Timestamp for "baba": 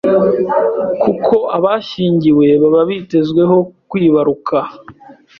2.61-2.81